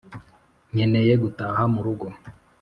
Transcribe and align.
nkeneye 0.71 1.13
gutaha 1.23 1.61
murugo 1.73 2.07